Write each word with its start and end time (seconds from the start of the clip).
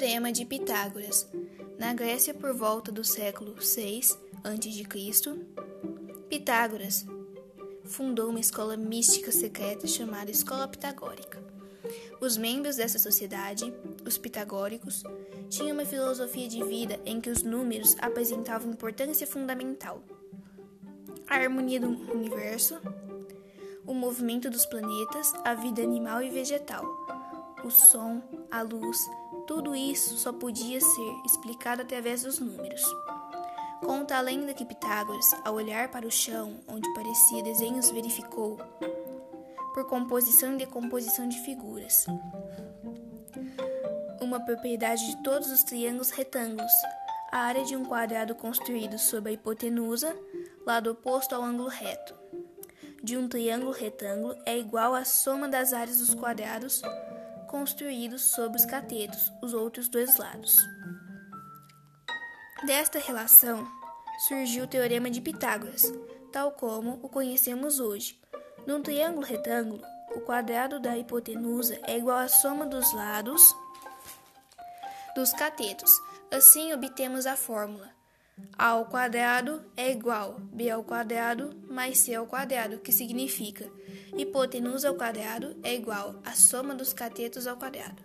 Teorema 0.00 0.32
de 0.32 0.46
Pitágoras. 0.46 1.28
Na 1.78 1.92
Grécia, 1.92 2.32
por 2.32 2.54
volta 2.54 2.90
do 2.90 3.04
século 3.04 3.60
6 3.60 4.18
a.C., 4.42 5.36
Pitágoras 6.26 7.04
fundou 7.84 8.30
uma 8.30 8.40
escola 8.40 8.78
mística 8.78 9.30
secreta 9.30 9.86
chamada 9.86 10.30
Escola 10.30 10.66
Pitagórica. 10.66 11.44
Os 12.18 12.38
membros 12.38 12.76
dessa 12.76 12.98
sociedade, 12.98 13.70
os 14.02 14.16
pitagóricos, 14.16 15.02
tinham 15.50 15.74
uma 15.74 15.84
filosofia 15.84 16.48
de 16.48 16.64
vida 16.64 16.98
em 17.04 17.20
que 17.20 17.28
os 17.28 17.42
números 17.42 17.94
apresentavam 18.00 18.72
importância 18.72 19.26
fundamental. 19.26 20.02
A 21.28 21.34
harmonia 21.34 21.78
do 21.78 21.88
universo, 22.10 22.80
o 23.86 23.92
movimento 23.92 24.48
dos 24.48 24.64
planetas, 24.64 25.30
a 25.44 25.52
vida 25.52 25.82
animal 25.82 26.22
e 26.22 26.30
vegetal, 26.30 26.86
o 27.62 27.70
som, 27.70 28.22
a 28.50 28.62
luz, 28.62 29.08
tudo 29.46 29.74
isso 29.74 30.16
só 30.16 30.32
podia 30.32 30.80
ser 30.80 31.22
explicado 31.24 31.82
através 31.82 32.22
dos 32.22 32.38
números. 32.38 32.82
Conta 33.84 34.16
a 34.16 34.20
lenda 34.20 34.52
que 34.52 34.64
Pitágoras, 34.64 35.34
ao 35.44 35.54
olhar 35.54 35.90
para 35.90 36.06
o 36.06 36.10
chão 36.10 36.60
onde 36.68 36.92
parecia 36.94 37.42
desenhos, 37.42 37.90
verificou 37.90 38.58
por 39.72 39.86
composição 39.86 40.54
e 40.54 40.58
decomposição 40.58 41.28
de 41.28 41.38
figuras. 41.40 42.06
Uma 44.20 44.40
propriedade 44.40 45.06
de 45.06 45.22
todos 45.22 45.50
os 45.50 45.62
triângulos 45.62 46.10
retângulos, 46.10 46.72
a 47.32 47.38
área 47.38 47.64
de 47.64 47.74
um 47.76 47.84
quadrado 47.84 48.34
construído 48.34 48.98
sob 48.98 49.30
a 49.30 49.32
hipotenusa, 49.32 50.14
lado 50.66 50.90
oposto 50.90 51.34
ao 51.34 51.42
ângulo 51.42 51.68
reto, 51.68 52.14
de 53.02 53.16
um 53.16 53.28
triângulo 53.28 53.72
retângulo 53.72 54.36
é 54.44 54.58
igual 54.58 54.94
à 54.94 55.04
soma 55.04 55.48
das 55.48 55.72
áreas 55.72 55.98
dos 55.98 56.14
quadrados 56.14 56.82
construídos 57.50 58.22
sobre 58.22 58.60
os 58.60 58.64
catetos, 58.64 59.32
os 59.42 59.52
outros 59.52 59.88
dois 59.88 60.16
lados. 60.16 60.56
Desta 62.64 63.00
relação 63.00 63.66
surgiu 64.28 64.64
o 64.64 64.68
Teorema 64.68 65.10
de 65.10 65.20
Pitágoras, 65.20 65.82
tal 66.32 66.52
como 66.52 67.00
o 67.02 67.08
conhecemos 67.08 67.80
hoje. 67.80 68.20
Num 68.68 68.80
triângulo 68.80 69.26
retângulo, 69.26 69.82
o 70.14 70.20
quadrado 70.20 70.78
da 70.78 70.96
hipotenusa 70.96 71.76
é 71.88 71.98
igual 71.98 72.18
à 72.18 72.28
soma 72.28 72.66
dos 72.66 72.92
lados 72.92 73.42
dos 75.16 75.32
catetos. 75.32 75.90
Assim 76.30 76.72
obtemos 76.72 77.26
a 77.26 77.34
fórmula 77.34 77.99
a 78.56 78.66
ao 78.68 78.86
quadrado 78.86 79.62
é 79.76 79.90
igual 79.90 80.38
b 80.52 80.70
ao 80.70 80.84
quadrado 80.84 81.54
mais 81.68 81.98
c 81.98 82.14
ao 82.14 82.26
quadrado, 82.26 82.78
que 82.78 82.92
significa 82.92 83.70
hipotenusa 84.16 84.88
ao 84.88 84.94
quadrado 84.94 85.56
é 85.62 85.74
igual 85.74 86.20
à 86.24 86.32
soma 86.32 86.74
dos 86.74 86.92
catetos 86.92 87.46
ao 87.46 87.56
quadrado. 87.56 88.02